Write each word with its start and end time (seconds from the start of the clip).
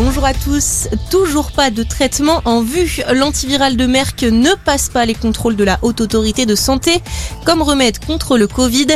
Bonjour 0.00 0.24
à 0.24 0.32
tous. 0.32 0.86
Toujours 1.10 1.50
pas 1.50 1.72
de 1.72 1.82
traitement 1.82 2.40
en 2.44 2.62
vue. 2.62 3.00
L'antiviral 3.12 3.76
de 3.76 3.84
Merck 3.84 4.22
ne 4.22 4.54
passe 4.64 4.90
pas 4.90 5.04
les 5.04 5.14
contrôles 5.16 5.56
de 5.56 5.64
la 5.64 5.80
Haute 5.82 6.00
Autorité 6.00 6.46
de 6.46 6.54
Santé 6.54 7.02
comme 7.44 7.62
remède 7.62 7.98
contre 8.04 8.38
le 8.38 8.46
Covid. 8.46 8.86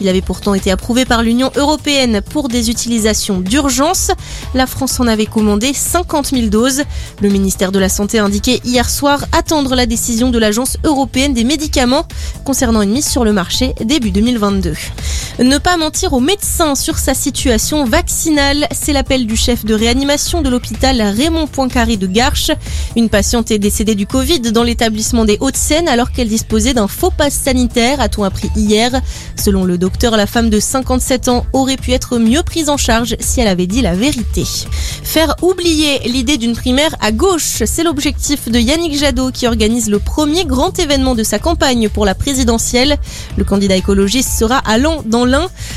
Il 0.00 0.08
avait 0.08 0.20
pourtant 0.20 0.54
été 0.54 0.70
approuvé 0.70 1.04
par 1.04 1.24
l'Union 1.24 1.50
européenne 1.56 2.20
pour 2.22 2.46
des 2.46 2.70
utilisations 2.70 3.40
d'urgence. 3.40 4.12
La 4.54 4.68
France 4.68 5.00
en 5.00 5.08
avait 5.08 5.26
commandé 5.26 5.72
50 5.74 6.26
000 6.26 6.46
doses. 6.46 6.84
Le 7.20 7.28
ministère 7.28 7.72
de 7.72 7.80
la 7.80 7.88
Santé 7.88 8.20
a 8.20 8.24
indiqué 8.24 8.60
hier 8.64 8.88
soir 8.88 9.24
attendre 9.32 9.74
la 9.74 9.86
décision 9.86 10.30
de 10.30 10.38
l'Agence 10.38 10.76
européenne 10.84 11.34
des 11.34 11.42
médicaments 11.42 12.06
concernant 12.44 12.82
une 12.82 12.92
mise 12.92 13.08
sur 13.08 13.24
le 13.24 13.32
marché 13.32 13.74
début 13.84 14.12
2022. 14.12 14.74
Ne 15.38 15.56
pas 15.56 15.78
mentir 15.78 16.12
aux 16.12 16.20
médecins 16.20 16.74
sur 16.74 16.98
sa 16.98 17.14
situation 17.14 17.86
vaccinale, 17.86 18.66
c'est 18.70 18.92
l'appel 18.92 19.26
du 19.26 19.34
chef 19.34 19.64
de 19.64 19.74
réanimation 19.74 20.42
de 20.42 20.50
l'hôpital 20.50 21.00
Raymond 21.00 21.46
Poincaré 21.46 21.96
de 21.96 22.06
Garches. 22.06 22.50
Une 22.96 23.08
patiente 23.08 23.50
est 23.50 23.58
décédée 23.58 23.94
du 23.94 24.06
Covid 24.06 24.40
dans 24.40 24.62
l'établissement 24.62 25.24
des 25.24 25.38
Hauts-de-Seine 25.40 25.88
alors 25.88 26.12
qu'elle 26.12 26.28
disposait 26.28 26.74
d'un 26.74 26.86
faux 26.86 27.10
pass 27.10 27.32
sanitaire, 27.32 28.00
a-t-on 28.02 28.24
appris 28.24 28.50
hier. 28.56 28.90
Selon 29.42 29.64
le 29.64 29.78
docteur, 29.78 30.16
la 30.18 30.26
femme 30.26 30.50
de 30.50 30.60
57 30.60 31.28
ans 31.28 31.46
aurait 31.54 31.78
pu 31.78 31.92
être 31.92 32.18
mieux 32.18 32.42
prise 32.42 32.68
en 32.68 32.76
charge 32.76 33.16
si 33.18 33.40
elle 33.40 33.48
avait 33.48 33.66
dit 33.66 33.80
la 33.80 33.94
vérité. 33.94 34.44
Faire 35.02 35.34
oublier 35.40 36.00
l'idée 36.04 36.36
d'une 36.36 36.54
primaire 36.54 36.94
à 37.00 37.10
gauche, 37.10 37.62
c'est 37.64 37.82
l'objectif 37.82 38.50
de 38.50 38.58
Yannick 38.58 38.98
Jadot 38.98 39.30
qui 39.30 39.46
organise 39.46 39.88
le 39.88 39.98
premier 39.98 40.44
grand 40.44 40.78
événement 40.78 41.14
de 41.14 41.22
sa 41.22 41.38
campagne 41.38 41.88
pour 41.88 42.04
la 42.04 42.14
présidentielle. 42.14 42.98
Le 43.38 43.44
candidat 43.44 43.76
écologiste 43.76 44.38
sera 44.38 44.58
allant 44.58 45.02
dans 45.06 45.21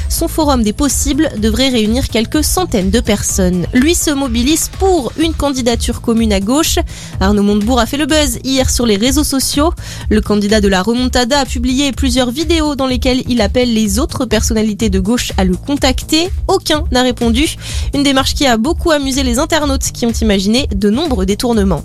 Son 0.10 0.28
forum 0.28 0.64
des 0.64 0.74
possibles 0.74 1.30
devrait 1.38 1.70
réunir 1.70 2.10
quelques 2.10 2.44
centaines 2.44 2.90
de 2.90 3.00
personnes. 3.00 3.68
Lui 3.74 3.94
se 3.94 4.10
mobilise 4.10 4.70
pour 4.80 5.12
une 5.18 5.34
candidature 5.34 6.02
commune 6.02 6.34
à 6.34 6.40
gauche. 6.40 6.80
Arnaud 7.20 7.44
Montebourg 7.44 7.80
a 7.80 7.86
fait 7.86 7.98
le 7.98 8.08
buzz 8.08 8.40
hier 8.44 8.70
sur 8.70 8.86
les 8.86 8.96
réseaux 8.96 9.24
sociaux. 9.24 9.72
Le 10.10 10.22
candidat 10.22 10.62
de 10.62 10.68
la 10.68 10.82
remontada 10.82 11.42
a 11.42 11.46
publié 11.46 11.92
plusieurs 11.92 12.32
vidéos 12.32 12.76
dans 12.76 12.88
lesquelles 12.88 13.24
il 13.28 13.42
appelle 13.42 13.74
les 13.74 14.00
autres 14.00 14.26
personnalités 14.26 14.90
de 14.90 15.00
gauche 15.00 15.32
à 15.38 15.44
le 15.44 15.56
contacter. 15.56 16.30
Aucun 16.48 16.86
n'a 16.92 17.04
répondu. 17.04 17.56
Une 17.94 18.04
démarche 18.04 18.34
qui 18.34 18.48
a 18.48 18.58
beaucoup 18.58 18.92
amusé 18.92 19.22
les 19.22 19.38
internautes 19.38 19.92
qui 19.94 20.06
ont 20.06 20.12
imaginé 20.12 20.68
de 20.74 20.90
nombreux 20.90 21.26
détournements. 21.26 21.84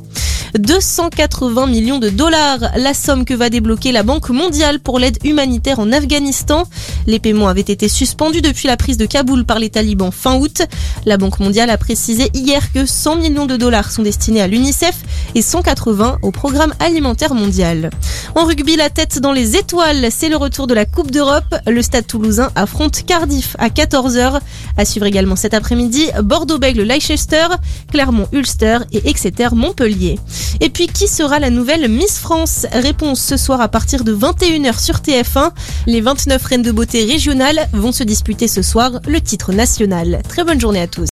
280 0.58 1.66
millions 1.66 1.98
de 1.98 2.08
dollars, 2.08 2.58
la 2.76 2.94
somme 2.94 3.24
que 3.24 3.34
va 3.34 3.50
débloquer 3.50 3.92
la 3.92 4.02
Banque 4.02 4.30
mondiale 4.30 4.80
pour 4.80 4.98
l'aide 4.98 5.18
humanitaire 5.24 5.78
en 5.78 5.92
Afghanistan. 5.92 6.64
Les 7.06 7.18
paiements 7.18 7.48
avaient 7.48 7.60
été 7.60 7.88
suspendus 7.88 8.42
depuis 8.42 8.66
la 8.66 8.76
prise 8.76 8.96
de 8.96 9.06
Kaboul 9.06 9.44
par 9.44 9.58
les 9.58 9.70
talibans 9.70 10.10
fin 10.10 10.36
août. 10.36 10.62
La 11.06 11.16
Banque 11.16 11.40
mondiale 11.40 11.70
a 11.70 11.78
précisé 11.78 12.30
hier 12.34 12.72
que 12.72 12.86
100 12.86 13.16
millions 13.16 13.46
de 13.46 13.56
dollars 13.56 13.90
sont 13.90 14.02
destinés 14.02 14.40
à 14.40 14.46
l'UNICEF 14.46 14.96
et 15.34 15.42
180 15.42 16.18
au 16.22 16.30
programme 16.30 16.74
alimentaire 16.80 17.34
mondial. 17.34 17.90
En 18.34 18.44
rugby, 18.44 18.76
la 18.76 18.90
tête 18.90 19.18
dans 19.20 19.32
les 19.32 19.56
étoiles, 19.56 20.08
c'est 20.10 20.28
le 20.28 20.36
retour 20.36 20.66
de 20.66 20.74
la 20.74 20.84
Coupe 20.84 21.10
d'Europe. 21.10 21.54
Le 21.66 21.82
Stade 21.82 22.06
toulousain 22.06 22.50
affronte 22.54 23.04
Cardiff 23.06 23.56
à 23.58 23.68
14h. 23.68 24.40
À 24.76 24.84
suivre 24.84 25.06
également 25.06 25.36
cet 25.36 25.54
après-midi, 25.54 26.06
Bordeaux-Bègle 26.22 26.82
Leicester, 26.82 27.46
Clermont-Ulster 27.90 28.78
et 28.92 29.08
Exeter-Montpellier. 29.08 30.18
Et 30.60 30.70
puis, 30.70 30.86
qui 30.86 31.08
sera 31.08 31.38
la 31.38 31.50
nouvelle 31.50 31.88
Miss 31.88 32.19
France? 32.19 32.66
Réponse 32.72 33.20
ce 33.20 33.36
soir 33.36 33.60
à 33.60 33.69
partir 33.69 34.05
de 34.05 34.14
21h 34.14 34.82
sur 34.82 34.97
TF1. 34.97 35.50
Les 35.86 36.00
29 36.00 36.44
reines 36.44 36.62
de 36.62 36.72
beauté 36.72 37.05
régionales 37.05 37.69
vont 37.72 37.92
se 37.92 38.05
disputer 38.05 38.48
ce 38.48 38.62
soir 38.62 39.00
le 39.06 39.20
titre 39.20 39.52
national. 39.52 40.22
Très 40.28 40.44
bonne 40.44 40.60
journée 40.60 40.80
à 40.80 40.86
tous. 40.86 41.08